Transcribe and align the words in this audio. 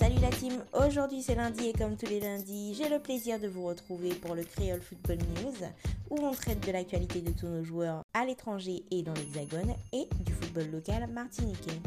Salut 0.00 0.18
la 0.22 0.30
team, 0.30 0.64
aujourd'hui 0.72 1.20
c'est 1.20 1.34
lundi 1.34 1.68
et 1.68 1.72
comme 1.74 1.94
tous 1.94 2.06
les 2.06 2.20
lundis, 2.20 2.72
j'ai 2.72 2.88
le 2.88 3.00
plaisir 3.00 3.38
de 3.38 3.48
vous 3.48 3.66
retrouver 3.66 4.14
pour 4.14 4.34
le 4.34 4.44
Creole 4.44 4.80
Football 4.80 5.18
News 5.18 5.52
où 6.08 6.16
on 6.24 6.30
traite 6.30 6.66
de 6.66 6.72
l'actualité 6.72 7.20
de 7.20 7.32
tous 7.32 7.46
nos 7.46 7.62
joueurs 7.62 8.02
à 8.14 8.24
l'étranger 8.24 8.82
et 8.90 9.02
dans 9.02 9.12
l'Hexagone 9.12 9.74
et 9.92 10.08
du 10.24 10.32
football 10.32 10.70
local 10.70 11.06
martiniquais. 11.10 11.78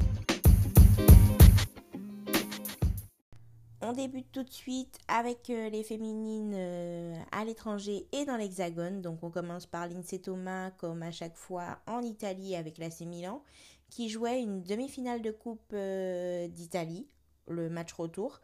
On 3.81 3.93
débute 3.93 4.31
tout 4.31 4.43
de 4.43 4.51
suite 4.51 4.99
avec 5.07 5.49
euh, 5.49 5.71
les 5.71 5.81
féminines 5.81 6.53
euh, 6.53 7.15
à 7.31 7.43
l'étranger 7.45 8.05
et 8.11 8.25
dans 8.25 8.37
l'Hexagone. 8.37 9.01
Donc 9.01 9.23
on 9.23 9.31
commence 9.31 9.65
par 9.65 9.87
l'Inse 9.87 10.21
Thomas 10.21 10.69
comme 10.77 11.01
à 11.01 11.09
chaque 11.09 11.35
fois 11.35 11.79
en 11.87 12.03
Italie 12.03 12.55
avec 12.55 12.77
l'AC 12.77 13.01
Milan 13.01 13.41
qui 13.89 14.09
jouait 14.09 14.39
une 14.39 14.61
demi-finale 14.61 15.23
de 15.23 15.31
Coupe 15.31 15.71
euh, 15.73 16.47
d'Italie, 16.47 17.07
le 17.47 17.69
match 17.69 17.93
retour. 17.93 18.39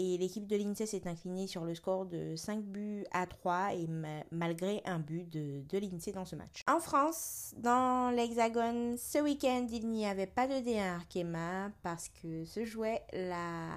Et 0.00 0.16
l'équipe 0.16 0.46
de 0.46 0.54
l'INSEE 0.54 0.86
s'est 0.86 1.08
inclinée 1.08 1.48
sur 1.48 1.64
le 1.64 1.74
score 1.74 2.06
de 2.06 2.36
5 2.36 2.62
buts 2.62 3.04
à 3.10 3.26
3 3.26 3.74
et 3.74 3.88
malgré 4.30 4.80
un 4.84 5.00
but 5.00 5.28
de, 5.28 5.62
de 5.68 5.78
l'INSEE 5.78 6.12
dans 6.12 6.24
ce 6.24 6.36
match. 6.36 6.62
En 6.68 6.78
France, 6.78 7.52
dans 7.56 8.14
l'Hexagone, 8.14 8.96
ce 8.96 9.18
week-end, 9.18 9.66
il 9.72 9.88
n'y 9.88 10.06
avait 10.06 10.28
pas 10.28 10.46
de 10.46 10.54
D1 10.54 10.94
Arkema 10.94 11.72
parce 11.82 12.10
que 12.10 12.44
se 12.44 12.64
jouait 12.64 13.02
la 13.12 13.70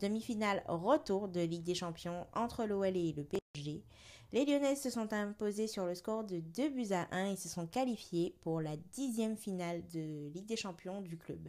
demi-finale 0.00 0.64
retour 0.66 1.28
de 1.28 1.40
Ligue 1.40 1.62
des 1.62 1.76
Champions 1.76 2.26
entre 2.34 2.64
l'OL 2.64 2.96
et 2.96 3.12
le 3.12 3.22
PSG. 3.22 3.84
Les 4.32 4.44
Lyonnais 4.44 4.76
se 4.76 4.90
sont 4.90 5.12
imposés 5.12 5.66
sur 5.66 5.86
le 5.86 5.94
score 5.94 6.24
de 6.24 6.40
2 6.40 6.68
buts 6.70 6.92
à 6.92 7.08
1 7.12 7.32
et 7.32 7.36
se 7.36 7.48
sont 7.48 7.66
qualifiés 7.66 8.34
pour 8.42 8.60
la 8.60 8.76
dixième 8.92 9.36
finale 9.36 9.82
de 9.92 10.30
Ligue 10.32 10.46
des 10.46 10.56
Champions 10.56 11.00
du 11.00 11.16
club. 11.16 11.48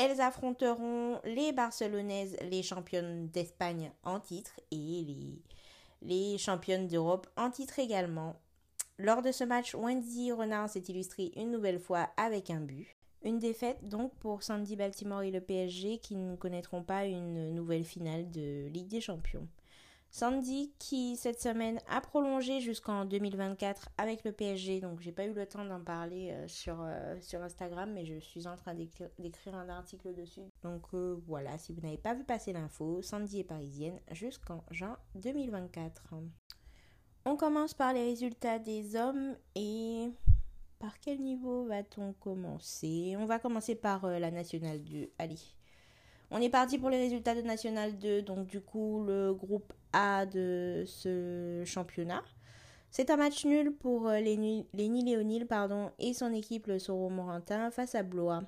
Elles 0.00 0.20
affronteront 0.20 1.20
les 1.24 1.50
Barcelonaises, 1.50 2.36
les 2.52 2.62
championnes 2.62 3.26
d'Espagne 3.30 3.90
en 4.04 4.20
titre 4.20 4.60
et 4.70 5.04
les, 6.02 6.38
championnes 6.38 6.86
d'Europe 6.86 7.26
en 7.36 7.50
titre 7.50 7.80
également. 7.80 8.36
Lors 9.00 9.22
de 9.22 9.32
ce 9.32 9.42
match, 9.42 9.74
Wendy 9.74 10.30
Renard 10.30 10.70
s'est 10.70 10.84
illustrée 10.86 11.32
une 11.34 11.50
nouvelle 11.50 11.80
fois 11.80 12.10
avec 12.16 12.48
un 12.48 12.60
but. 12.60 12.86
Une 13.24 13.40
défaite 13.40 13.88
donc 13.88 14.14
pour 14.20 14.44
Sandy 14.44 14.76
Baltimore 14.76 15.22
et 15.22 15.32
le 15.32 15.40
PSG 15.40 15.98
qui 15.98 16.14
ne 16.14 16.36
connaîtront 16.36 16.84
pas 16.84 17.04
une 17.04 17.52
nouvelle 17.52 17.84
finale 17.84 18.30
de 18.30 18.68
Ligue 18.68 18.86
des 18.86 19.00
Champions. 19.00 19.48
Sandy 20.10 20.72
qui 20.78 21.16
cette 21.16 21.40
semaine 21.40 21.80
a 21.88 22.00
prolongé 22.00 22.60
jusqu'en 22.60 23.04
2024 23.04 23.90
avec 23.98 24.24
le 24.24 24.32
PSG, 24.32 24.80
donc 24.80 25.00
j'ai 25.00 25.12
pas 25.12 25.26
eu 25.26 25.34
le 25.34 25.46
temps 25.46 25.64
d'en 25.64 25.80
parler 25.80 26.30
euh, 26.30 26.48
sur, 26.48 26.78
euh, 26.80 27.16
sur 27.20 27.42
Instagram, 27.42 27.92
mais 27.92 28.04
je 28.06 28.18
suis 28.18 28.46
en 28.46 28.56
train 28.56 28.74
d'écrire 28.74 29.54
un 29.54 29.68
article 29.68 30.14
dessus. 30.14 30.40
Donc 30.62 30.82
euh, 30.94 31.20
voilà, 31.26 31.58
si 31.58 31.72
vous 31.72 31.82
n'avez 31.82 31.98
pas 31.98 32.14
vu 32.14 32.24
passer 32.24 32.52
l'info, 32.52 33.02
Sandy 33.02 33.40
est 33.40 33.44
parisienne 33.44 34.00
jusqu'en 34.12 34.64
juin 34.70 34.96
2024. 35.14 36.14
On 37.26 37.36
commence 37.36 37.74
par 37.74 37.92
les 37.92 38.04
résultats 38.04 38.58
des 38.58 38.96
hommes 38.96 39.36
et 39.54 40.08
par 40.78 40.98
quel 41.00 41.20
niveau 41.20 41.66
va-t-on 41.66 42.14
commencer? 42.14 43.14
On 43.18 43.26
va 43.26 43.38
commencer 43.38 43.74
par 43.74 44.06
la 44.06 44.30
Nationale 44.30 44.82
2. 44.82 45.10
Allez. 45.18 45.38
On 46.30 46.40
est 46.40 46.50
parti 46.50 46.78
pour 46.78 46.90
les 46.90 46.98
résultats 46.98 47.34
de 47.34 47.42
National 47.42 47.98
2. 47.98 48.22
Donc 48.22 48.46
du 48.46 48.60
coup, 48.60 49.04
le 49.04 49.34
groupe 49.34 49.72
A 49.92 50.26
de 50.26 50.84
ce 50.86 51.62
championnat. 51.64 52.22
C'est 52.90 53.10
un 53.10 53.16
match 53.16 53.44
nul 53.44 53.74
pour 53.74 54.08
euh, 54.08 54.18
Lénie 54.18 54.66
Léonil 54.72 55.46
pardon, 55.46 55.90
et 55.98 56.14
son 56.14 56.32
équipe 56.32 56.66
le 56.66 56.78
Soro 56.78 57.10
Morantin 57.10 57.70
face 57.70 57.94
à 57.94 58.02
Blois. 58.02 58.42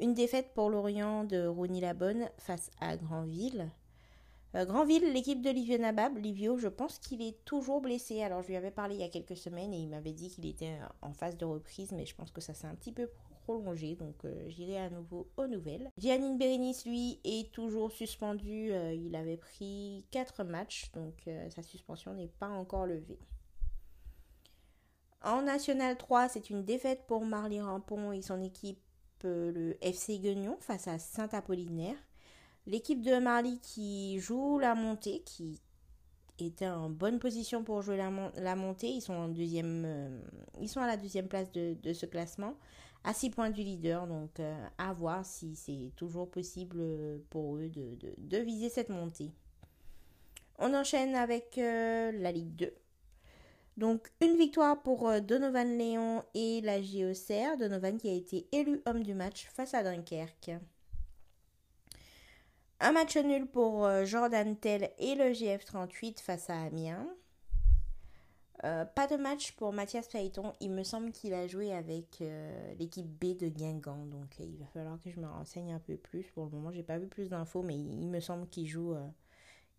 Une 0.00 0.14
défaite 0.14 0.52
pour 0.54 0.70
Lorient 0.70 1.24
de 1.24 1.46
Ronny 1.46 1.80
Labonne 1.80 2.28
face 2.38 2.70
à 2.80 2.96
Granville. 2.96 3.68
Euh, 4.54 4.64
Grandville, 4.64 5.12
l'équipe 5.12 5.42
de 5.42 5.50
Livio 5.50 5.76
Nabab, 5.76 6.16
Livio, 6.16 6.56
je 6.56 6.68
pense 6.68 6.98
qu'il 6.98 7.20
est 7.20 7.44
toujours 7.44 7.80
blessé. 7.80 8.22
Alors 8.22 8.42
je 8.42 8.48
lui 8.48 8.56
avais 8.56 8.70
parlé 8.70 8.94
il 8.94 9.00
y 9.00 9.04
a 9.04 9.08
quelques 9.08 9.36
semaines 9.36 9.74
et 9.74 9.78
il 9.78 9.88
m'avait 9.88 10.12
dit 10.12 10.30
qu'il 10.30 10.46
était 10.46 10.78
euh, 10.80 10.86
en 11.02 11.12
phase 11.12 11.36
de 11.36 11.44
reprise, 11.44 11.92
mais 11.92 12.06
je 12.06 12.14
pense 12.14 12.30
que 12.30 12.40
ça 12.40 12.54
s'est 12.54 12.66
un 12.66 12.74
petit 12.76 12.92
peu 12.92 13.08
donc 13.96 14.24
euh, 14.24 14.48
j'irai 14.48 14.78
à 14.78 14.90
nouveau 14.90 15.30
aux 15.36 15.46
nouvelles. 15.46 15.90
Giannine 15.98 16.38
Bérénice, 16.38 16.84
lui, 16.84 17.20
est 17.24 17.50
toujours 17.52 17.90
suspendu. 17.90 18.70
il 18.94 19.14
avait 19.16 19.36
pris 19.36 20.06
4 20.10 20.44
matchs, 20.44 20.90
donc 20.92 21.14
sa 21.50 21.62
suspension 21.62 22.14
n'est 22.14 22.28
pas 22.28 22.48
encore 22.48 22.86
levée. 22.86 23.18
En 25.22 25.42
National 25.42 25.96
3, 25.96 26.28
c'est 26.28 26.50
une 26.50 26.64
défaite 26.64 27.06
pour 27.06 27.24
Marly 27.24 27.60
Rampon 27.60 28.12
et 28.12 28.22
son 28.22 28.42
équipe, 28.42 28.78
le 29.24 29.76
FC 29.80 30.18
Guignon, 30.18 30.56
face 30.60 30.86
à 30.86 30.98
Saint-Apollinaire. 30.98 31.96
L'équipe 32.66 33.00
de 33.00 33.18
Marly 33.18 33.58
qui 33.60 34.20
joue 34.20 34.58
la 34.58 34.74
montée, 34.74 35.22
qui 35.24 35.60
était 36.38 36.68
en 36.68 36.88
bonne 36.88 37.18
position 37.18 37.64
pour 37.64 37.82
jouer 37.82 37.96
la, 37.96 38.10
montée, 38.56 38.98
euh, 39.08 40.20
ils 40.60 40.68
sont 40.68 40.80
à 40.80 40.86
la 40.86 40.96
deuxième 40.96 41.28
place 41.28 41.50
de, 41.52 41.92
ce 41.92 42.06
classement, 42.06 42.54
à 43.04 43.14
6 43.14 43.30
points 43.30 43.50
du 43.50 43.62
leader. 43.62 44.06
Donc 44.06 44.40
euh, 44.40 44.66
à 44.78 44.92
voir 44.92 45.24
si 45.24 45.56
c'est 45.56 45.92
toujours 45.96 46.30
possible 46.30 46.80
pour 47.30 47.56
eux 47.56 47.68
de, 47.68 48.38
viser 48.38 48.68
cette 48.68 48.88
montée. 48.88 49.32
On 50.58 50.74
enchaîne 50.74 51.14
avec 51.14 51.58
euh, 51.58 52.12
la 52.12 52.32
Ligue 52.32 52.54
2. 52.56 52.74
Donc 53.76 54.10
une 54.20 54.36
victoire 54.36 54.82
pour 54.82 55.20
Donovan 55.20 55.78
Léon 55.78 56.24
et 56.34 56.60
la 56.62 56.82
JOCR. 56.82 57.56
Donovan 57.58 57.96
qui 57.96 58.08
a 58.08 58.14
été 58.14 58.48
élu 58.52 58.82
homme 58.86 59.02
du 59.02 59.14
match 59.14 59.46
face 59.50 59.74
à 59.74 59.82
Dunkerque. 59.82 60.50
Un 62.80 62.92
match 62.92 63.16
nul 63.16 63.46
pour 63.46 63.84
euh, 63.84 64.04
Jordan 64.04 64.56
Tell 64.56 64.90
et 64.98 65.16
le 65.16 65.32
GF38 65.32 66.20
face 66.20 66.48
à 66.48 66.62
Amiens. 66.62 67.08
Euh, 68.64 68.84
pas 68.84 69.06
de 69.06 69.16
match 69.16 69.52
pour 69.52 69.72
Mathias 69.72 70.08
Payton. 70.08 70.52
Il 70.60 70.70
me 70.72 70.82
semble 70.82 71.12
qu'il 71.12 71.32
a 71.32 71.46
joué 71.46 71.72
avec 71.72 72.20
euh, 72.20 72.74
l'équipe 72.74 73.06
B 73.06 73.36
de 73.36 73.48
Guingamp. 73.48 74.06
Donc 74.06 74.38
il 74.40 74.56
va 74.56 74.66
falloir 74.66 74.98
que 75.00 75.10
je 75.10 75.20
me 75.20 75.28
renseigne 75.28 75.72
un 75.72 75.78
peu 75.78 75.96
plus. 75.96 76.24
Pour 76.32 76.44
le 76.46 76.50
moment, 76.50 76.72
j'ai 76.72 76.82
pas 76.82 76.98
vu 76.98 77.06
plus 77.06 77.28
d'infos, 77.28 77.62
mais 77.62 77.76
il, 77.76 78.08
me 78.08 78.20
semble 78.20 78.48
qu'il 78.48 78.66
joue, 78.66 78.96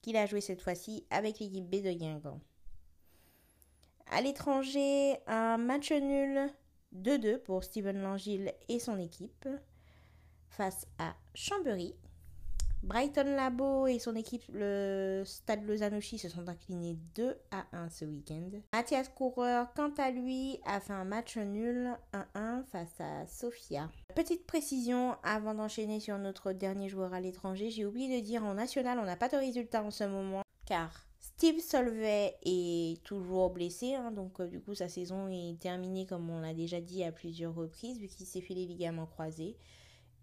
qu'il 0.01 0.15
a 0.15 0.25
joué 0.25 0.41
cette 0.41 0.61
fois-ci 0.61 1.05
avec 1.09 1.39
l'équipe 1.39 1.65
B 1.65 1.83
de 1.83 1.91
Guingamp. 1.91 2.39
À 4.11 4.21
l'étranger, 4.21 5.17
un 5.27 5.57
match 5.57 5.91
nul 5.91 6.49
2-2 6.95 7.37
pour 7.39 7.63
Steven 7.63 8.01
Langille 8.01 8.51
et 8.67 8.79
son 8.79 8.97
équipe 8.97 9.47
face 10.49 10.87
à 10.97 11.15
Chambéry. 11.35 11.95
Brighton 12.83 13.35
Labo 13.35 13.87
et 13.87 13.99
son 13.99 14.15
équipe, 14.15 14.43
le 14.53 15.23
Stade 15.25 15.63
Lozanochi, 15.65 16.17
se 16.17 16.29
sont 16.29 16.47
inclinés 16.47 16.97
2 17.15 17.35
à 17.51 17.65
1 17.73 17.89
ce 17.89 18.05
week-end. 18.05 18.49
Mathias 18.73 19.09
Coureur, 19.09 19.67
quant 19.75 19.93
à 19.97 20.11
lui, 20.11 20.59
a 20.65 20.79
fait 20.79 20.93
un 20.93 21.05
match 21.05 21.37
nul 21.37 21.89
1-1 22.13 22.63
face 22.71 22.99
à 22.99 23.27
Sofia. 23.27 23.89
Petite 24.15 24.47
précision 24.47 25.15
avant 25.23 25.53
d'enchaîner 25.53 25.99
sur 25.99 26.17
notre 26.17 26.53
dernier 26.53 26.89
joueur 26.89 27.13
à 27.13 27.19
l'étranger, 27.19 27.69
j'ai 27.69 27.85
oublié 27.85 28.19
de 28.19 28.25
dire 28.25 28.43
en 28.43 28.53
national, 28.53 28.99
on 28.99 29.05
n'a 29.05 29.17
pas 29.17 29.29
de 29.29 29.37
résultat 29.37 29.83
en 29.83 29.91
ce 29.91 30.05
moment 30.05 30.41
car 30.69 31.07
Steve 31.19 31.59
Solvay 31.59 32.35
est 32.43 33.03
toujours 33.03 33.49
blessé, 33.49 33.95
hein, 33.95 34.11
donc 34.11 34.39
euh, 34.39 34.47
du 34.47 34.61
coup 34.61 34.75
sa 34.75 34.87
saison 34.87 35.27
est 35.27 35.59
terminée 35.59 36.05
comme 36.05 36.29
on 36.29 36.41
l'a 36.41 36.53
déjà 36.53 36.79
dit 36.79 37.03
à 37.03 37.11
plusieurs 37.11 37.55
reprises 37.55 37.97
vu 37.99 38.07
qu'il 38.07 38.27
s'est 38.27 38.41
fait 38.41 38.53
les 38.53 38.67
ligaments 38.67 39.07
croisés. 39.07 39.57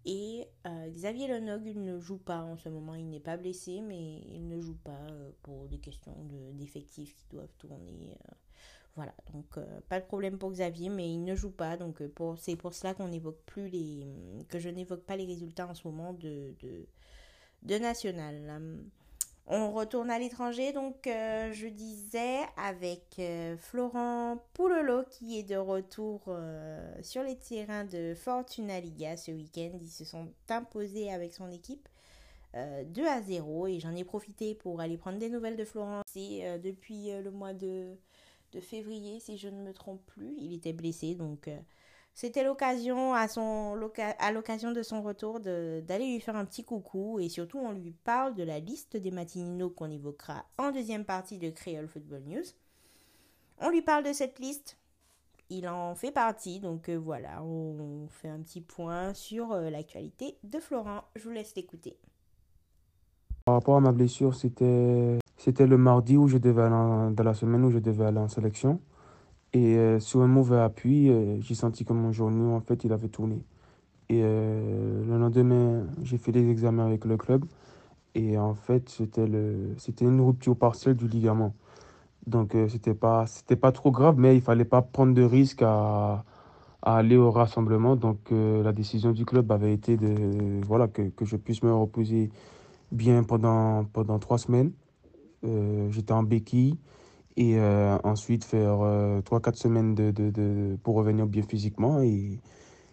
Et 0.05 0.47
euh, 0.65 0.89
Xavier 0.89 1.27
Lenog 1.27 1.65
ne 1.75 1.99
joue 1.99 2.17
pas 2.17 2.41
en 2.41 2.57
ce 2.57 2.69
moment. 2.69 2.95
Il 2.95 3.09
n'est 3.09 3.19
pas 3.19 3.37
blessé, 3.37 3.81
mais 3.81 4.21
il 4.29 4.47
ne 4.47 4.59
joue 4.61 4.77
pas 4.83 5.05
euh, 5.11 5.31
pour 5.43 5.67
des 5.67 5.79
questions 5.79 6.15
d'effectifs 6.53 7.15
qui 7.15 7.25
doivent 7.29 7.53
tourner. 7.57 8.15
Euh. 8.25 8.31
voilà, 8.95 9.13
donc 9.33 9.59
pas 9.89 9.99
de 9.99 10.05
problème 10.05 10.37
pour 10.37 10.51
Xavier, 10.51 10.89
mais 10.89 11.09
il 11.11 11.23
ne 11.23 11.35
joue 11.35 11.51
pas. 11.51 11.77
Donc 11.77 12.01
c'est 12.37 12.55
pour 12.55 12.73
cela 12.73 12.93
qu'on 12.93 13.09
n'évoque 13.09 13.41
plus 13.45 13.67
les. 13.69 14.07
que 14.47 14.59
je 14.59 14.69
n'évoque 14.69 15.03
pas 15.03 15.17
les 15.17 15.25
résultats 15.25 15.67
en 15.67 15.73
ce 15.73 15.87
moment 15.87 16.13
de, 16.13 16.53
de, 16.61 16.87
de 17.63 17.75
National. 17.75 18.61
On 19.49 19.71
retourne 19.71 20.09
à 20.09 20.19
l'étranger, 20.19 20.73
donc 20.73 21.07
euh, 21.07 21.53
je 21.53 21.67
disais 21.67 22.39
avec 22.57 23.15
euh, 23.19 23.55
Florent 23.55 24.43
Poulolo 24.53 25.03
qui 25.09 25.39
est 25.39 25.43
de 25.43 25.55
retour 25.55 26.21
euh, 26.27 26.93
sur 27.01 27.23
les 27.23 27.37
terrains 27.37 27.85
de 27.85 28.13
Fortuna 28.13 28.81
Liga 28.81 29.15
ce 29.15 29.31
week-end. 29.31 29.71
Ils 29.81 29.89
se 29.89 30.03
sont 30.03 30.27
imposés 30.49 31.13
avec 31.13 31.33
son 31.33 31.49
équipe 31.49 31.87
2 32.55 33.05
à 33.07 33.21
0 33.21 33.67
et 33.67 33.79
j'en 33.79 33.95
ai 33.95 34.03
profité 34.03 34.53
pour 34.53 34.81
aller 34.81 34.97
prendre 34.97 35.17
des 35.17 35.29
nouvelles 35.29 35.55
de 35.55 35.63
Florent. 35.63 36.01
C'est 36.07 36.59
depuis 36.59 37.11
le 37.11 37.29
mois 37.29 37.53
de, 37.53 37.95
de, 38.51 38.59
février 38.59 39.19
si 39.19 39.37
je 39.37 39.47
ne 39.47 39.61
me 39.61 39.73
trompe 39.73 40.03
plus. 40.07 40.33
Il 40.39 40.53
était 40.53 40.73
blessé 40.73 41.13
donc 41.13 41.49
c'était 42.17 42.43
l'occasion 42.43 43.13
à, 43.13 43.27
son, 43.27 43.77
à 44.17 44.31
l'occasion 44.31 44.71
de 44.71 44.81
son 44.81 45.03
retour 45.03 45.39
d'aller 45.39 46.13
lui 46.13 46.19
faire 46.19 46.35
un 46.35 46.45
petit 46.45 46.63
coucou 46.63 47.19
et 47.19 47.29
surtout 47.29 47.59
on 47.59 47.73
lui 47.73 47.91
parle 47.91 48.33
de 48.33 48.41
la 48.41 48.59
liste 48.59 48.97
des 48.97 49.11
matinaux 49.11 49.69
qu'on 49.69 49.91
évoquera 49.91 50.43
en 50.57 50.71
deuxième 50.71 51.05
partie 51.05 51.37
de 51.37 51.51
Creole 51.51 51.87
Football 51.87 52.23
News. 52.25 52.43
On 53.61 53.69
lui 53.69 53.83
parle 53.83 54.03
de 54.03 54.13
cette 54.13 54.39
liste, 54.39 54.79
il 55.51 55.67
en 55.67 55.93
fait 55.93 56.11
partie, 56.11 56.59
donc 56.59 56.89
euh, 56.89 56.95
voilà, 56.95 57.43
on 57.43 58.07
fait 58.09 58.29
un 58.29 58.39
petit 58.39 58.61
point 58.61 59.13
sur 59.13 59.51
euh, 59.51 59.69
l'actualité 59.69 60.39
de 60.43 60.57
Florent. 60.57 61.03
Je 61.15 61.23
vous 61.23 61.29
laisse 61.29 61.53
l'écouter. 61.55 61.99
Par 63.45 63.53
rapport 63.53 63.77
à 63.77 63.79
ma 63.79 63.91
blessure, 63.91 64.33
c'était 64.33 65.19
c'était 65.37 65.67
le 65.67 65.77
mardi 65.77 66.17
où 66.17 66.27
je 66.27 66.39
devais 66.39 66.67
la 66.67 67.33
semaine 67.35 67.63
où 67.63 67.69
je 67.69 67.77
devais 67.77 68.05
aller 68.05 68.17
en 68.17 68.27
sélection. 68.27 68.81
Et 69.53 69.77
euh, 69.77 69.99
sur 69.99 70.21
un 70.21 70.27
mauvais 70.27 70.59
appui, 70.59 71.09
euh, 71.09 71.39
j'ai 71.41 71.55
senti 71.55 71.85
que 71.85 71.93
mon 71.93 72.11
genou, 72.11 72.53
en 72.53 72.59
fait, 72.59 72.83
il 72.83 72.91
avait 72.91 73.07
tourné. 73.07 73.41
Et 74.09 74.21
euh, 74.23 75.05
le 75.05 75.17
lendemain, 75.17 75.87
j'ai 76.03 76.17
fait 76.17 76.31
des 76.31 76.49
examens 76.49 76.85
avec 76.85 77.05
le 77.05 77.17
club. 77.17 77.45
Et 78.15 78.37
en 78.37 78.55
fait, 78.55 78.89
c'était 78.89 80.05
une 80.05 80.21
rupture 80.21 80.55
partielle 80.55 80.95
du 80.95 81.07
ligament. 81.07 81.53
Donc, 82.25 82.55
c'était 82.67 82.95
pas, 82.95 83.25
c'était 83.27 83.55
pas 83.55 83.71
trop 83.71 83.91
grave, 83.91 84.15
mais 84.17 84.35
il 84.35 84.41
fallait 84.41 84.65
pas 84.65 84.81
prendre 84.81 85.13
de 85.13 85.21
risque 85.23 85.61
à, 85.61 86.25
à 86.81 86.97
aller 86.97 87.15
au 87.15 87.31
rassemblement. 87.31 87.95
Donc, 87.95 88.31
la 88.31 88.73
décision 88.73 89.11
du 89.11 89.23
club 89.23 89.51
avait 89.51 89.71
été 89.71 89.97
de, 89.97 90.65
voilà, 90.65 90.87
que, 90.87 91.03
que 91.03 91.25
je 91.25 91.37
puisse 91.37 91.61
me 91.61 91.71
reposer 91.73 92.31
bien 92.91 93.23
pendant, 93.23 93.85
pendant 93.85 94.17
trois 94.19 94.39
semaines. 94.39 94.71
J'étais 95.43 96.13
en 96.13 96.23
béquille 96.23 96.75
et 97.37 97.59
euh, 97.59 97.97
ensuite 98.03 98.43
faire 98.43 98.79
3-4 98.79 98.81
euh, 98.81 99.51
semaines 99.53 99.95
de, 99.95 100.11
de, 100.11 100.75
pour 100.83 100.95
revenir 100.95 101.27
bien 101.27 101.43
physiquement. 101.43 102.01
Et, 102.01 102.39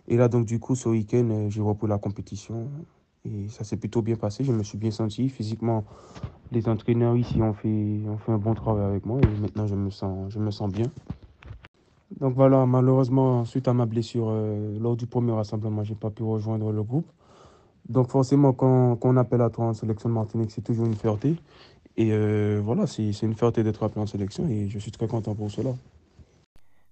et 0.07 0.17
là, 0.19 0.29
donc, 0.29 0.45
du 0.45 0.61
coup, 0.61 0.75
ce 0.75 0.91
week-end, 0.91 1.27
euh, 1.31 1.51
j'ai 1.51 1.63
repris 1.63 1.89
la 1.89 1.97
compétition 1.97 2.69
et 3.25 3.49
ça 3.49 3.65
s'est 3.65 3.79
plutôt 3.79 4.03
bien 4.03 4.17
passé. 4.17 4.45
Je 4.45 4.53
me 4.53 4.63
suis 4.63 4.77
bien 4.77 4.91
senti 4.91 5.31
physiquement. 5.31 5.85
Les 6.53 6.69
entraîneurs 6.69 7.17
ici 7.17 7.41
ont 7.41 7.55
fait, 7.55 8.03
ont 8.07 8.19
fait 8.19 8.33
un 8.33 8.39
bon 8.39 8.55
travail 8.55 8.85
avec 8.85 9.07
moi 9.07 9.19
et 9.23 9.41
maintenant, 9.41 9.67
je 9.67 9.75
me 9.75 9.89
sens, 9.89 10.31
je 10.31 10.39
me 10.39 10.51
sens 10.51 10.71
bien. 10.71 10.91
Donc 12.21 12.35
voilà, 12.35 12.67
malheureusement, 12.67 13.47
suite 13.47 13.67
à 13.67 13.73
ma 13.73 13.87
blessure, 13.87 14.31
lors 14.79 14.95
du 14.95 15.07
premier 15.07 15.33
rassemblement, 15.33 15.83
je 15.83 15.95
n'ai 15.95 15.99
pas 15.99 16.11
pu 16.11 16.23
rejoindre 16.23 16.71
le 16.71 16.83
groupe. 16.83 17.07
Donc 17.89 18.09
forcément, 18.09 18.53
quand, 18.53 18.97
quand 18.97 19.09
on 19.09 19.17
appelle 19.17 19.41
à 19.41 19.51
toi 19.51 19.65
en 19.65 19.73
sélection 19.73 20.11
de 20.11 20.15
Martinique, 20.15 20.51
c'est 20.51 20.63
toujours 20.63 20.87
une 20.87 20.95
fierté. 20.95 21.35
Et 21.97 22.13
euh, 22.13 22.61
voilà, 22.63 22.87
c'est 22.87 23.11
une 23.23 23.35
fierté 23.35 23.63
d'être 23.63 23.83
appelé 23.83 24.01
en 24.01 24.07
sélection 24.07 24.49
et 24.49 24.69
je 24.69 24.79
suis 24.79 24.91
très 24.91 25.07
content 25.07 25.35
pour 25.35 25.51
cela. 25.51 25.75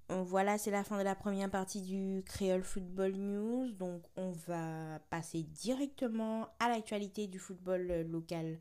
Voilà, 0.09 0.59
c'est 0.59 0.71
la 0.71 0.85
fin 0.85 0.99
de 0.99 1.03
la 1.03 1.15
première 1.15 1.51
partie 1.51 1.81
du 1.81 2.23
Créole 2.25 2.63
Football 2.63 3.13
News. 3.13 3.73
Donc, 3.73 4.03
on 4.17 4.33
va 4.47 4.99
passer 5.11 5.43
directement 5.43 6.49
à 6.61 6.69
l'actualité 6.69 7.27
du 7.27 7.39
football 7.39 8.07
local 8.11 8.59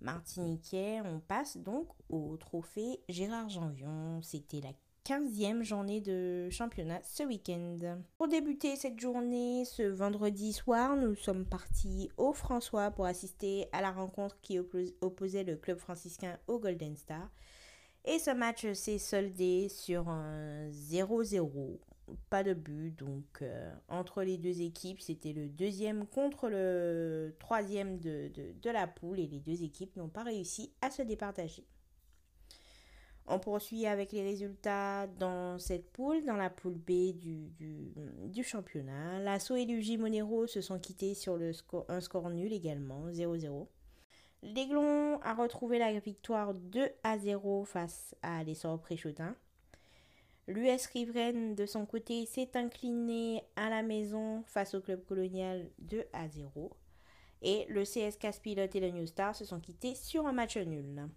martiniquais. 0.00 1.00
On 1.04 1.20
passe 1.20 1.56
donc 1.56 1.86
au 2.08 2.36
trophée 2.36 3.00
Gérard 3.08 3.48
Janvion. 3.48 4.20
C'était 4.22 4.60
la 4.60 4.72
15e 5.04 5.62
journée 5.62 6.00
de 6.00 6.50
championnat 6.50 7.00
ce 7.02 7.22
week-end. 7.22 7.98
Pour 8.18 8.28
débuter 8.28 8.76
cette 8.76 9.00
journée, 9.00 9.64
ce 9.64 9.82
vendredi 9.82 10.52
soir, 10.52 10.96
nous 10.96 11.14
sommes 11.14 11.46
partis 11.46 12.10
au 12.16 12.32
François 12.32 12.90
pour 12.90 13.06
assister 13.06 13.66
à 13.72 13.80
la 13.80 13.90
rencontre 13.90 14.38
qui 14.40 14.58
opposait 14.58 15.44
le 15.44 15.56
club 15.56 15.78
franciscain 15.78 16.38
au 16.46 16.58
Golden 16.58 16.96
Star. 16.96 17.30
Et 18.04 18.18
ce 18.18 18.30
match 18.30 18.70
s'est 18.72 18.98
soldé 18.98 19.68
sur 19.68 20.08
un 20.08 20.68
0-0. 20.70 21.78
Pas 22.28 22.42
de 22.42 22.54
but, 22.54 22.90
donc 22.98 23.42
euh, 23.42 23.72
entre 23.88 24.22
les 24.22 24.36
deux 24.36 24.62
équipes, 24.62 25.00
c'était 25.00 25.32
le 25.32 25.48
deuxième 25.48 26.06
contre 26.06 26.48
le 26.48 27.36
troisième 27.38 27.98
de, 28.00 28.32
de 28.34 28.70
la 28.70 28.88
poule 28.88 29.20
et 29.20 29.28
les 29.28 29.38
deux 29.38 29.62
équipes 29.62 29.94
n'ont 29.96 30.08
pas 30.08 30.24
réussi 30.24 30.72
à 30.80 30.90
se 30.90 31.02
départager. 31.02 31.64
On 33.32 33.38
poursuit 33.38 33.86
avec 33.86 34.10
les 34.10 34.22
résultats 34.22 35.06
dans 35.06 35.56
cette 35.58 35.88
poule, 35.92 36.24
dans 36.24 36.34
la 36.34 36.50
poule 36.50 36.74
B 36.74 37.16
du, 37.16 38.42
championnat. 38.42 39.20
L'Asso 39.20 39.54
et 39.54 39.66
l'UJ 39.66 39.98
Monero 39.98 40.48
se 40.48 40.60
sont 40.60 40.80
quittés 40.80 41.14
sur 41.14 41.38
un 41.88 42.00
score 42.00 42.28
nul 42.30 42.52
également, 42.52 43.08
0-0. 43.10 43.68
L'Aiglon 44.42 45.20
a 45.22 45.34
retrouvé 45.34 45.78
la 45.78 45.96
victoire 46.00 46.54
2 46.54 46.88
à 47.04 47.18
0 47.18 47.64
face 47.64 48.16
à 48.22 48.42
l'Essor 48.42 48.80
Préchotin. 48.80 49.36
L'US 50.48 50.86
Riveraine, 50.86 51.54
de 51.54 51.66
son 51.66 51.86
côté, 51.86 52.26
s'est 52.26 52.56
incliné 52.56 53.44
à 53.54 53.70
la 53.70 53.84
maison 53.84 54.42
face 54.46 54.74
au 54.74 54.80
club 54.80 55.04
colonial 55.04 55.70
2 55.78 56.04
à 56.12 56.28
0. 56.28 56.72
Et 57.42 57.64
le 57.68 57.84
CS 57.84 58.16
Caspilote 58.18 58.74
et 58.74 58.80
le 58.80 58.90
New 58.90 59.06
Star 59.06 59.36
se 59.36 59.44
sont 59.44 59.60
quittés 59.60 59.94
sur 59.94 60.26
un 60.26 60.32
match 60.32 60.56
nul. 60.56 61.08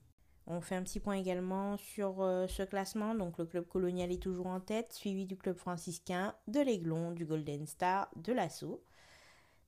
On 0.46 0.60
fait 0.60 0.76
un 0.76 0.84
petit 0.84 1.00
point 1.00 1.16
également 1.16 1.78
sur 1.78 2.22
euh, 2.22 2.48
ce 2.48 2.64
classement. 2.64 3.16
Donc 3.16 3.38
le 3.38 3.46
club 3.46 3.66
colonial 3.68 4.12
est 4.12 4.22
toujours 4.22 4.48
en 4.48 4.60
tête, 4.60 4.94
suivi 4.94 5.26
du 5.26 5.38
club 5.38 5.56
franciscain, 5.56 6.36
de 6.48 6.60
l'Aiglon, 6.60 7.12
du 7.12 7.26
Golden 7.26 7.66
Star, 7.66 8.10
de 8.16 8.34
l'Assaut. 8.34 8.84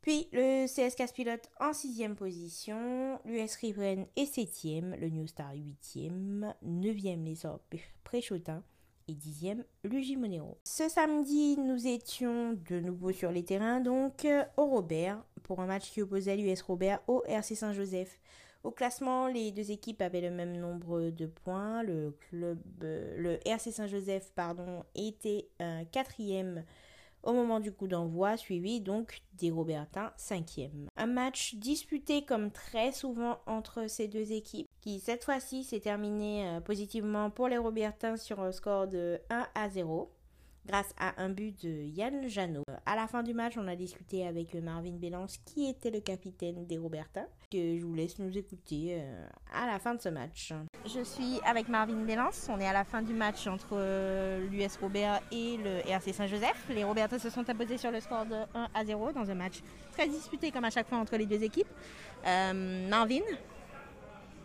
Puis 0.01 0.27
le 0.33 0.67
CS 0.67 0.95
Caspilote 0.95 1.49
en 1.59 1.73
sixième 1.73 2.15
position, 2.15 3.19
l'US 3.25 3.55
Riveraine 3.55 4.05
est 4.15 4.27
septième, 4.27 4.95
le 4.95 5.09
New 5.09 5.25
Star 5.25 5.53
huitième, 5.53 6.53
neuvième 6.61 7.23
les 7.23 7.39
Préchotin 8.03 8.61
et 9.07 9.13
dixième 9.13 9.63
l'UJ 9.83 10.17
Monero. 10.17 10.59
Ce 10.63 10.89
samedi, 10.89 11.57
nous 11.57 11.87
étions 11.87 12.53
de 12.69 12.79
nouveau 12.79 13.13
sur 13.13 13.31
les 13.31 13.43
terrains, 13.43 13.79
donc 13.79 14.27
au 14.57 14.65
Robert, 14.65 15.23
pour 15.41 15.59
un 15.59 15.65
match 15.65 15.89
qui 15.91 16.01
opposait 16.01 16.35
l'US 16.35 16.61
Robert 16.61 16.99
au 17.07 17.23
RC 17.25 17.55
Saint-Joseph. 17.55 18.19
Au 18.65 18.71
classement, 18.71 19.27
les 19.27 19.51
deux 19.51 19.71
équipes 19.71 20.01
avaient 20.01 20.21
le 20.21 20.31
même 20.31 20.57
nombre 20.57 21.11
de 21.11 21.27
points. 21.27 21.83
Le 21.83 22.17
club, 22.29 22.59
euh, 22.83 23.15
le 23.15 23.47
RC 23.47 23.71
Saint-Joseph, 23.71 24.31
était 24.95 25.47
quatrième 25.91 26.65
au 27.25 27.33
moment 27.33 27.59
du 27.59 27.71
coup 27.71 27.87
d'envoi, 27.87 28.37
suivi 28.37 28.79
donc 28.79 29.21
des 29.33 29.51
Robertins 29.51 30.13
cinquième. 30.15 30.87
Un 30.95 31.07
match 31.07 31.55
disputé 31.55 32.23
comme 32.23 32.51
très 32.51 32.91
souvent 32.91 33.39
entre 33.47 33.89
ces 33.89 34.07
deux 34.07 34.31
équipes, 34.31 34.69
qui 34.79 34.99
cette 34.99 35.25
fois-ci 35.25 35.63
s'est 35.63 35.79
terminé 35.79 36.47
euh, 36.47 36.61
positivement 36.61 37.29
pour 37.31 37.47
les 37.47 37.57
Robertins 37.57 38.17
sur 38.17 38.39
un 38.39 38.51
score 38.51 38.87
de 38.87 39.19
1 39.29 39.47
à 39.55 39.69
0 39.69 40.11
grâce 40.67 40.93
à 40.97 41.21
un 41.21 41.29
but 41.29 41.63
de 41.63 41.69
Yann 41.69 42.27
Janot. 42.27 42.63
À 42.85 42.95
la 42.95 43.07
fin 43.07 43.23
du 43.23 43.33
match, 43.33 43.53
on 43.57 43.67
a 43.67 43.75
discuté 43.75 44.25
avec 44.25 44.53
Marvin 44.55 44.93
Bélance, 44.93 45.37
qui 45.45 45.69
était 45.69 45.91
le 45.91 45.99
capitaine 45.99 46.65
des 46.65 46.77
Robertins, 46.77 47.27
que 47.51 47.77
je 47.77 47.85
vous 47.85 47.93
laisse 47.93 48.17
nous 48.19 48.35
écouter 48.37 48.97
euh, 48.99 49.27
à 49.53 49.67
la 49.67 49.79
fin 49.79 49.95
de 49.95 50.01
ce 50.01 50.09
match. 50.09 50.53
Je 50.85 51.03
suis 51.03 51.39
avec 51.45 51.69
Marvin 51.69 52.03
Bélance, 52.03 52.47
on 52.49 52.59
est 52.59 52.67
à 52.67 52.73
la 52.73 52.83
fin 52.83 53.01
du 53.01 53.13
match 53.13 53.47
entre 53.47 53.73
euh, 53.73 54.47
l'US 54.49 54.77
Robert 54.81 55.21
et 55.31 55.57
le 55.57 55.87
RC 55.87 56.13
Saint-Joseph. 56.13 56.65
Les 56.69 56.83
Robertins 56.83 57.19
se 57.19 57.29
sont 57.29 57.47
imposés 57.49 57.77
sur 57.77 57.91
le 57.91 57.99
score 57.99 58.25
de 58.25 58.35
1 58.53 58.67
à 58.73 58.85
0 58.85 59.11
dans 59.11 59.29
un 59.29 59.35
match 59.35 59.61
très 59.91 60.07
disputé 60.07 60.51
comme 60.51 60.65
à 60.65 60.69
chaque 60.69 60.87
fois 60.87 60.97
entre 60.97 61.15
les 61.17 61.25
deux 61.25 61.43
équipes. 61.43 61.67
Euh, 62.25 62.89
Marvin, 62.89 63.21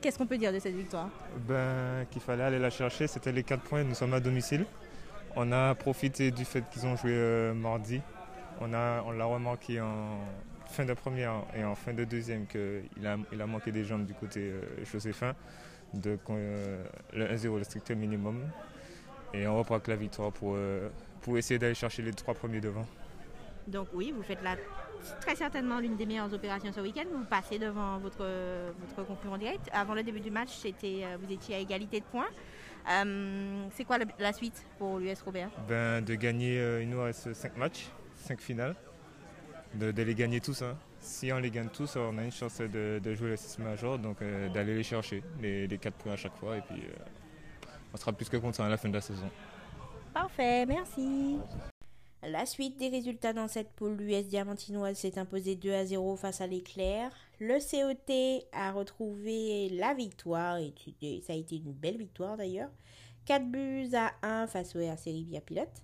qu'est-ce 0.00 0.18
qu'on 0.18 0.26
peut 0.26 0.38
dire 0.38 0.52
de 0.52 0.58
cette 0.58 0.74
victoire? 0.74 1.08
Ben, 1.48 2.06
qu'il 2.10 2.20
fallait 2.20 2.44
aller 2.44 2.58
la 2.58 2.70
chercher, 2.70 3.06
c'était 3.06 3.32
les 3.32 3.42
4 3.42 3.62
points, 3.62 3.84
nous 3.84 3.94
sommes 3.94 4.14
à 4.14 4.20
domicile. 4.20 4.66
On 5.36 5.52
a 5.52 5.74
profité 5.74 6.30
du 6.30 6.44
fait 6.44 6.64
qu'ils 6.70 6.86
ont 6.86 6.96
joué 6.96 7.12
euh, 7.12 7.54
mardi. 7.54 8.00
On, 8.60 8.66
l'a 8.66 9.00
remarqué 9.00 9.80
en 9.80 10.18
fin 10.66 10.84
de 10.84 10.92
première 10.92 11.44
et 11.56 11.64
en 11.64 11.74
fin 11.74 11.94
de 11.94 12.04
deuxième 12.04 12.46
qu'il 12.46 13.06
a, 13.06 13.46
manqué 13.46 13.72
des 13.72 13.84
jambes 13.84 14.04
du 14.04 14.12
côté 14.12 14.40
euh, 14.40 14.62
Joséphin. 14.84 15.34
Donc 15.94 16.20
euh, 16.30 16.84
le 17.12 17.26
1-0 17.26 17.58
le 17.58 17.64
strict 17.64 17.90
minimum. 17.92 18.42
Et 19.32 19.46
on 19.46 19.58
reprend 19.58 19.78
la 19.86 19.96
victoire 19.96 20.32
pour, 20.32 20.56
pour 21.20 21.38
essayer 21.38 21.58
d'aller 21.58 21.74
chercher 21.74 22.02
les 22.02 22.12
trois 22.12 22.34
premiers 22.34 22.60
devant. 22.60 22.84
Donc 23.68 23.86
oui, 23.94 24.12
vous 24.14 24.24
faites 24.24 24.42
là 24.42 24.56
très 25.20 25.36
certainement 25.36 25.78
l'une 25.78 25.96
des 25.96 26.04
meilleures 26.04 26.34
opérations 26.34 26.72
ce 26.72 26.80
week-end. 26.80 27.04
Vous 27.12 27.24
passez 27.24 27.60
devant 27.60 27.98
votre, 27.98 28.26
votre 28.80 29.06
concurrent 29.06 29.38
direct. 29.38 29.70
Avant 29.72 29.94
le 29.94 30.02
début 30.02 30.18
du 30.18 30.32
match, 30.32 30.50
vous 30.60 31.32
étiez 31.32 31.54
à 31.54 31.58
égalité 31.60 32.00
de 32.00 32.04
points. 32.06 32.26
Euh, 32.88 33.66
c'est 33.72 33.84
quoi 33.84 33.98
la, 34.18 34.32
suite 34.32 34.64
pour 34.78 34.98
l'US 34.98 35.20
Robert? 35.22 35.50
Ben, 35.68 36.02
De 36.02 36.14
gagner, 36.14 36.58
euh, 36.58 36.82
il 36.82 36.88
nous 36.88 37.02
reste 37.02 37.32
5 37.32 37.56
matchs, 37.56 37.86
5 38.16 38.40
finales, 38.40 38.74
de, 39.74 39.90
les 39.90 40.14
gagner 40.14 40.40
tous. 40.40 40.62
Hein. 40.62 40.76
Si 41.00 41.32
on 41.32 41.38
les 41.38 41.50
gagne 41.50 41.68
tous, 41.68 41.96
on 41.96 42.18
a 42.18 42.24
une 42.24 42.32
chance 42.32 42.58
de, 42.60 43.14
jouer 43.14 43.30
le 43.30 43.36
6 43.36 43.58
major, 43.58 43.98
donc 43.98 44.20
euh, 44.22 44.48
d'aller 44.48 44.74
les 44.74 44.82
chercher, 44.82 45.22
les, 45.40 45.66
les 45.66 45.78
4 45.78 45.94
points 45.94 46.12
à 46.12 46.16
chaque 46.16 46.36
fois, 46.36 46.56
et 46.56 46.62
puis 46.62 46.82
on 47.92 47.96
sera 47.96 48.12
plus 48.12 48.28
que 48.28 48.36
content 48.36 48.64
à 48.64 48.68
la 48.68 48.76
fin 48.76 48.88
de 48.88 48.94
la 48.94 49.00
saison. 49.00 49.30
Parfait, 50.12 50.66
merci. 50.66 51.38
La 52.22 52.44
suite 52.44 52.76
des 52.76 52.90
résultats 52.90 53.32
dans 53.32 53.48
cette 53.48 53.70
poule, 53.70 53.96
l'US 53.96 54.28
Diamantinoise 54.28 54.98
s'est 54.98 55.18
imposé 55.18 55.56
2 55.56 55.72
à 55.72 55.86
0 55.86 56.16
face 56.16 56.42
à 56.42 56.46
l'éclair. 56.46 57.10
Le 57.38 57.58
COT 57.58 58.46
a 58.52 58.72
retrouvé 58.72 59.70
la 59.70 59.94
victoire 59.94 60.58
et 60.58 61.22
ça 61.26 61.32
a 61.32 61.36
été 61.36 61.56
une 61.56 61.72
belle 61.72 61.96
victoire 61.96 62.36
d'ailleurs. 62.36 62.70
4 63.24 63.46
buts 63.46 63.88
à 63.94 64.12
1 64.22 64.46
face 64.48 64.76
au 64.76 64.80
RC 64.80 65.10
Rivière 65.10 65.40
Pilote. 65.40 65.82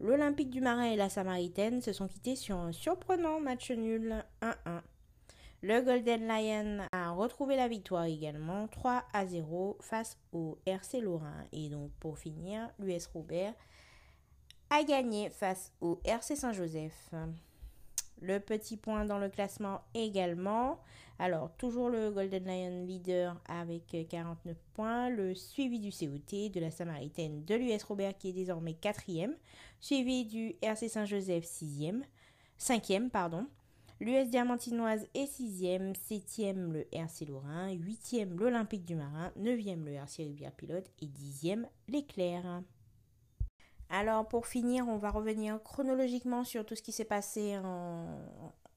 L'Olympique 0.00 0.50
du 0.50 0.60
Marin 0.60 0.90
et 0.90 0.96
la 0.96 1.08
Samaritaine 1.08 1.80
se 1.80 1.92
sont 1.92 2.08
quittés 2.08 2.34
sur 2.34 2.56
un 2.56 2.72
surprenant 2.72 3.38
match 3.38 3.70
nul 3.70 4.24
1-1. 4.42 4.80
Le 5.62 5.82
Golden 5.82 6.26
Lion 6.26 6.86
a 6.90 7.10
retrouvé 7.10 7.54
la 7.54 7.68
victoire 7.68 8.04
également 8.04 8.66
3 8.66 9.04
à 9.12 9.24
0 9.24 9.76
face 9.80 10.18
au 10.32 10.58
RC 10.66 11.00
Lorrain. 11.00 11.44
Et 11.52 11.68
donc 11.68 11.92
pour 12.00 12.18
finir, 12.18 12.70
l'US 12.80 13.06
Robert 13.14 13.54
a 14.70 14.84
gagné 14.84 15.30
face 15.30 15.72
au 15.80 16.00
RC 16.04 16.36
Saint-Joseph. 16.36 17.12
le 18.22 18.38
petit 18.38 18.76
point 18.76 19.04
dans 19.04 19.18
le 19.18 19.28
classement 19.28 19.80
également. 19.94 20.78
Alors, 21.18 21.50
toujours 21.56 21.88
le 21.88 22.10
Golden 22.10 22.44
Lion 22.44 22.84
leader 22.86 23.40
avec 23.46 23.96
49 24.08 24.56
points, 24.74 25.10
le 25.10 25.34
suivi 25.34 25.78
du 25.78 25.90
COT, 25.90 26.50
de 26.50 26.60
la 26.60 26.70
Samaritaine, 26.70 27.44
de 27.44 27.54
l'US 27.54 27.82
Robert 27.82 28.16
qui 28.16 28.28
est 28.28 28.32
désormais 28.32 28.74
quatrième, 28.74 29.34
suivi 29.80 30.24
du 30.24 30.54
RC 30.62 30.88
Saint-Joseph 30.88 31.44
6e, 31.44 32.02
5e, 32.58 33.08
pardon. 33.08 33.46
L'US 34.00 34.30
Diamantinoise 34.30 35.06
est 35.14 35.30
6e, 35.30 35.94
7e 35.94 36.70
le 36.72 36.86
RC 36.92 37.26
Lorrain, 37.26 37.74
8e 37.74 38.34
l'Olympique 38.34 38.84
du 38.84 38.94
Marin, 38.94 39.32
9e 39.38 39.84
le 39.84 39.92
RC 39.92 40.18
Rivière 40.18 40.52
Pilote 40.52 40.90
et 41.02 41.06
10e 41.06 41.66
l'Éclair. 41.88 42.62
Alors 43.90 44.26
pour 44.28 44.46
finir, 44.46 44.86
on 44.88 44.96
va 44.96 45.10
revenir 45.10 45.60
chronologiquement 45.62 46.44
sur 46.44 46.64
tout 46.64 46.76
ce 46.76 46.82
qui 46.82 46.92
s'est 46.92 47.04
passé 47.04 47.58
en, 47.58 48.06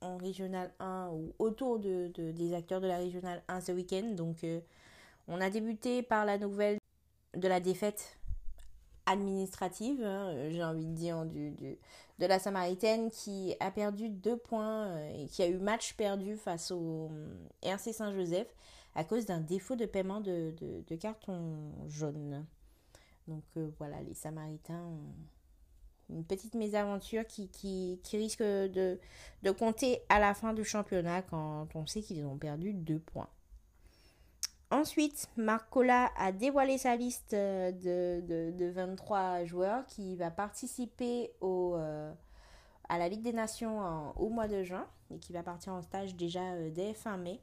en 0.04 0.18
Régional 0.18 0.72
1 0.80 1.10
ou 1.14 1.34
autour 1.40 1.80
de, 1.80 2.08
des 2.08 2.54
acteurs 2.54 2.82
de 2.82 2.88
la 2.88 2.98
Régional 2.98 3.42
1 3.48 3.62
ce 3.62 3.72
week-end. 3.72 4.14
Donc, 4.16 4.44
euh, 4.44 4.60
on 5.28 5.40
a 5.40 5.50
débuté 5.50 6.04
par 6.04 6.26
la 6.26 6.38
nouvelle 6.38 6.78
de 7.36 7.48
la 7.48 7.60
défaite 7.60 8.18
administrative, 9.06 10.04
hein, 10.04 10.30
euh, 10.30 10.50
j'ai 10.52 10.64
envie 10.64 10.86
de 10.86 10.94
dire, 10.94 11.26
de 11.26 12.26
la 12.26 12.40
Samaritaine 12.40 13.10
qui 13.10 13.56
a 13.60 13.72
perdu 13.72 14.10
deux 14.10 14.38
points 14.38 14.88
euh, 14.88 15.24
et 15.24 15.28
qui 15.28 15.42
a 15.42 15.48
eu 15.48 15.58
match 15.58 15.94
perdu 15.94 16.36
face 16.36 16.72
au 16.72 17.10
RC 17.62 17.94
Saint-Joseph 17.94 18.48
à 18.96 19.04
cause 19.04 19.26
d'un 19.26 19.40
défaut 19.40 19.76
de 19.76 19.86
paiement 19.86 20.22
de, 20.22 20.54
carton 21.00 21.72
jaune. 21.88 22.46
Donc 23.28 23.44
voilà, 23.78 24.02
les 24.02 24.14
Samaritains 24.14 24.90
une 26.10 26.24
petite 26.24 26.56
mésaventure 26.56 27.26
qui, 27.28 28.00
risque 28.14 28.44
de, 28.44 29.00
compter 29.58 30.02
à 30.10 30.20
la 30.20 30.34
fin 30.34 30.54
du 30.54 30.64
championnat 30.64 31.22
quand 31.24 31.68
on 31.76 31.86
sait 31.86 32.02
qu'ils 32.02 32.26
ont 32.26 32.38
perdu 32.38 32.74
deux 32.74 33.00
points. 33.00 33.30
Ensuite, 34.72 35.30
Marcola 35.38 36.12
a 36.18 36.32
dévoilé 36.32 36.80
sa 36.80 36.96
liste 36.96 37.34
euh, 37.34 37.72
de, 37.72 38.52
de, 38.52 38.72
23 38.72 39.46
joueurs 39.46 39.86
qui 39.86 40.16
va 40.16 40.32
participer 40.32 41.32
euh, 41.44 42.12
à 42.90 42.98
la 42.98 43.08
Ligue 43.08 43.22
des 43.22 43.34
Nations 43.34 44.12
au 44.20 44.30
mois 44.30 44.48
de 44.48 44.64
juin 44.64 44.88
et 45.12 45.20
qui 45.20 45.32
va 45.32 45.44
partir 45.44 45.74
en 45.74 45.84
stage 45.84 46.16
déjà 46.16 46.54
euh, 46.54 46.72
dès 46.72 46.96
fin 46.96 47.18
mai. 47.18 47.40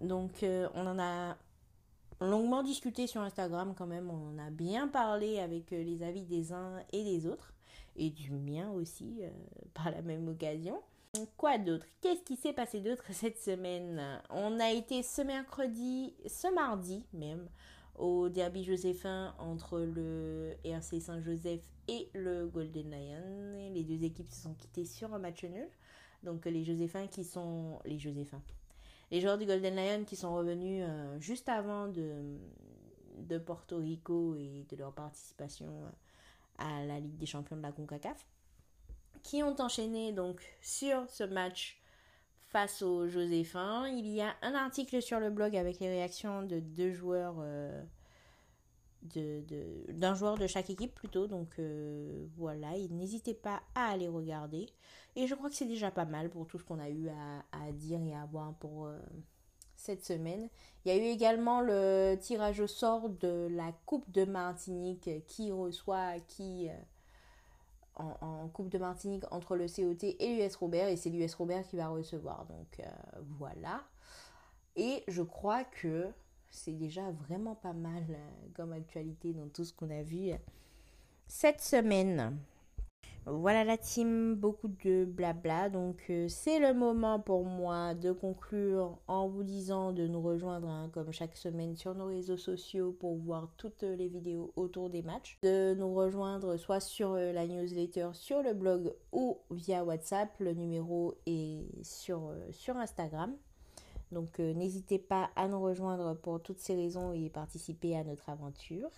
Donc 0.00 0.44
on 0.74 0.86
en 0.86 0.98
a 0.98 1.36
longuement 2.20 2.62
discuté 2.62 3.06
sur 3.06 3.20
Instagram 3.20 3.74
quand 3.76 3.86
même, 3.86 4.10
on 4.10 4.38
a 4.38 4.50
bien 4.50 4.88
parlé 4.88 5.38
avec 5.40 5.70
les 5.70 6.02
avis 6.02 6.24
des 6.24 6.52
uns 6.52 6.82
et 6.92 7.04
des 7.04 7.26
autres 7.26 7.54
et 7.96 8.10
du 8.10 8.32
mien 8.32 8.70
aussi 8.70 9.18
euh, 9.22 9.30
par 9.74 9.90
la 9.90 10.02
même 10.02 10.28
occasion. 10.28 10.80
Quoi 11.36 11.58
d'autre? 11.58 11.86
Qu'est-ce 12.00 12.22
qui 12.22 12.36
s'est 12.36 12.52
passé 12.52 12.80
d'autre 12.80 13.04
cette 13.12 13.38
semaine? 13.38 14.20
On 14.30 14.58
a 14.58 14.70
été 14.70 15.02
ce 15.02 15.22
mercredi, 15.22 16.14
ce 16.26 16.52
mardi 16.52 17.04
même, 17.12 17.48
au 17.96 18.28
derby 18.28 18.64
joséphin 18.64 19.34
entre 19.38 19.78
le 19.78 20.54
RC 20.64 21.00
Saint-Joseph 21.00 21.60
et 21.86 22.08
le 22.14 22.46
Golden 22.48 22.90
Lion. 22.90 23.72
Les 23.72 23.84
deux 23.84 24.02
équipes 24.04 24.28
se 24.28 24.42
sont 24.42 24.54
quittées 24.54 24.84
sur 24.84 25.14
un 25.14 25.18
match 25.18 25.44
nul. 25.44 25.68
Donc 26.24 26.46
les 26.46 26.64
Joséphins 26.64 27.06
qui 27.06 27.22
sont... 27.22 27.78
Les 27.84 27.98
Joséphins. 27.98 28.42
Les 29.14 29.20
joueurs 29.20 29.38
du 29.38 29.46
Golden 29.46 29.76
Lion 29.76 30.04
qui 30.04 30.16
sont 30.16 30.34
revenus 30.34 30.84
euh, 30.84 31.20
juste 31.20 31.48
avant 31.48 31.86
de, 31.86 33.38
Porto 33.46 33.76
Rico 33.76 34.34
et 34.34 34.66
de 34.68 34.74
leur 34.74 34.92
participation 34.92 35.68
à 36.58 36.84
la 36.84 36.98
Ligue 36.98 37.16
des 37.16 37.26
champions 37.26 37.56
de 37.56 37.62
la 37.62 37.70
CONCACAF, 37.70 38.26
qui 39.22 39.44
ont 39.44 39.54
enchaîné 39.60 40.10
donc 40.10 40.42
sur 40.60 41.08
ce 41.08 41.22
match 41.22 41.80
face 42.48 42.82
aux 42.82 43.06
Joséphins. 43.06 43.86
Il 43.86 44.08
y 44.08 44.20
a 44.20 44.34
un 44.42 44.56
article 44.56 45.00
sur 45.00 45.20
le 45.20 45.30
blog 45.30 45.56
avec 45.56 45.78
les 45.78 45.90
réactions 45.90 46.42
de 46.42 46.58
deux 46.58 46.90
joueurs, 46.90 47.36
euh, 47.38 47.84
d'un 49.04 50.14
joueur 50.14 50.38
de 50.38 50.46
chaque 50.46 50.70
équipe 50.70 50.94
plutôt. 50.94 51.26
Donc 51.26 51.58
euh, 51.58 52.26
voilà, 52.36 52.72
n'hésitez 52.90 53.34
pas 53.34 53.62
à 53.74 53.90
aller 53.90 54.08
regarder. 54.08 54.68
Et 55.16 55.26
je 55.26 55.34
crois 55.34 55.48
que 55.48 55.56
c'est 55.56 55.66
déjà 55.66 55.90
pas 55.90 56.04
mal 56.04 56.30
pour 56.30 56.46
tout 56.46 56.58
ce 56.58 56.64
qu'on 56.64 56.80
a 56.80 56.88
eu 56.88 57.08
à, 57.08 57.72
dire 57.72 58.00
et 58.02 58.14
à 58.14 58.24
voir 58.26 58.54
pour, 58.54 58.86
euh, 58.86 58.98
cette 59.76 60.04
semaine. 60.04 60.48
Il 60.84 60.92
y 60.92 60.98
a 60.98 60.98
eu 60.98 61.06
également 61.06 61.60
le 61.60 62.16
tirage 62.20 62.60
au 62.60 62.66
sort 62.66 63.08
de 63.08 63.48
la 63.50 63.72
Coupe 63.86 64.10
de 64.10 64.24
Martinique 64.24 65.10
qui 65.26 65.52
reçoit 65.52 66.18
qui 66.26 66.68
euh, 66.68 66.72
en, 67.96 68.48
Coupe 68.48 68.70
de 68.70 68.78
Martinique 68.78 69.24
entre 69.30 69.56
le 69.56 69.66
COT 69.66 70.16
et 70.18 70.36
l'US 70.36 70.56
Robert 70.56 70.88
et 70.88 70.96
c'est 70.96 71.10
l'US 71.10 71.34
Robert 71.34 71.66
qui 71.66 71.76
va 71.76 71.88
recevoir. 71.88 72.46
Donc 72.46 72.80
voilà. 73.38 73.82
Et 74.76 75.04
je 75.06 75.22
crois 75.22 75.64
que 75.64 76.10
c'est 76.54 76.72
déjà 76.72 77.10
vraiment 77.10 77.54
pas 77.54 77.72
mal 77.72 78.04
euh, 78.10 78.48
comme 78.54 78.72
actualité 78.72 79.32
dans 79.32 79.48
tout 79.48 79.64
ce 79.64 79.72
qu'on 79.72 79.90
a 79.90 80.02
vu 80.02 80.32
cette 81.26 81.60
semaine. 81.60 82.38
Voilà 83.26 83.64
la 83.64 83.78
team, 83.78 84.34
beaucoup 84.34 84.68
de 84.68 85.06
blabla. 85.06 85.70
Donc 85.70 86.04
euh, 86.10 86.28
c'est 86.28 86.58
le 86.58 86.74
moment 86.74 87.18
pour 87.18 87.44
moi 87.44 87.94
de 87.94 88.12
conclure 88.12 88.98
en 89.08 89.28
vous 89.28 89.42
disant 89.42 89.92
de 89.92 90.06
nous 90.06 90.20
rejoindre 90.20 90.68
hein, 90.68 90.90
comme 90.92 91.10
chaque 91.10 91.34
semaine 91.34 91.74
sur 91.74 91.94
nos 91.94 92.06
réseaux 92.06 92.36
sociaux 92.36 92.92
pour 92.92 93.16
voir 93.16 93.48
toutes 93.56 93.82
les 93.82 94.08
vidéos 94.08 94.52
autour 94.56 94.90
des 94.90 95.00
matchs. 95.00 95.38
De 95.42 95.74
nous 95.74 95.94
rejoindre 95.94 96.58
soit 96.58 96.80
sur 96.80 97.12
euh, 97.12 97.32
la 97.32 97.46
newsletter, 97.46 98.10
sur 98.12 98.42
le 98.42 98.52
blog 98.52 98.94
ou 99.10 99.38
via 99.50 99.84
WhatsApp. 99.84 100.28
Le 100.38 100.52
numéro 100.52 101.14
est 101.24 101.64
euh, 102.10 102.52
sur 102.52 102.76
Instagram. 102.76 103.34
Donc 104.14 104.38
n'hésitez 104.38 104.98
pas 104.98 105.30
à 105.36 105.48
nous 105.48 105.60
rejoindre 105.60 106.14
pour 106.14 106.40
toutes 106.40 106.60
ces 106.60 106.74
raisons 106.74 107.12
et 107.12 107.28
participer 107.28 107.96
à 107.96 108.04
notre 108.04 108.30
aventure. 108.30 108.90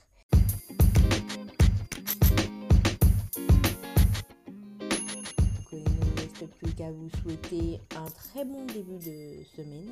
plus 6.45 6.73
qu'à 6.73 6.91
vous 6.91 7.09
souhaiter 7.23 7.81
un 7.97 8.05
très 8.11 8.45
bon 8.45 8.65
début 8.67 8.99
de 8.99 9.43
semaine. 9.57 9.89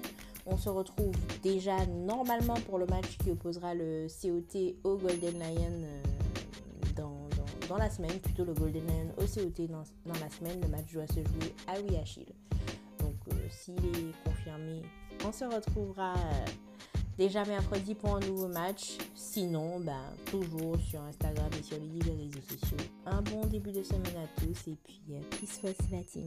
On 0.46 0.56
se 0.56 0.68
retrouve 0.68 1.14
déjà 1.42 1.86
normalement 1.86 2.54
pour 2.66 2.78
le 2.78 2.86
match 2.86 3.16
qui 3.18 3.30
opposera 3.30 3.74
le 3.74 4.06
COT 4.08 4.76
au 4.84 4.96
Golden 4.96 5.38
Lion 5.38 5.82
euh, 5.84 6.02
dans, 6.96 7.78
la 7.78 7.88
semaine, 7.88 8.18
plutôt 8.20 8.44
le 8.44 8.52
Golden 8.52 8.86
Lion 8.86 9.14
au 9.16 9.22
COT 9.22 9.66
dans, 9.68 9.84
la 10.20 10.30
semaine. 10.30 10.60
Le 10.60 10.68
match 10.68 10.92
doit 10.92 11.06
se 11.06 11.14
jouer 11.14 11.54
à 11.66 11.80
Wiachil. 11.80 12.26
Euh, 13.28 13.48
s'il 13.50 13.74
est 13.74 14.24
confirmé, 14.24 14.82
on 15.24 15.32
se 15.32 15.44
retrouvera 15.44 16.14
euh, 16.14 16.44
déjà 17.16 17.44
mercredi 17.44 17.94
pour 17.94 18.16
un 18.16 18.20
nouveau 18.20 18.48
match. 18.48 18.98
Sinon, 19.14 19.80
ben, 19.80 20.12
toujours 20.26 20.76
sur 20.88 21.00
Instagram 21.02 21.50
et 21.58 21.62
sur 21.62 21.78
les 21.78 22.10
réseaux 22.10 22.40
sociaux. 22.48 22.76
Un 23.06 23.22
bon 23.22 23.46
début 23.46 23.72
de 23.72 23.82
semaine 23.82 24.16
à 24.16 24.40
tous 24.40 24.68
et 24.70 24.76
puis 24.84 25.00
peace 25.30 25.58
first 25.60 25.80
la 25.90 26.02
team. 26.02 26.26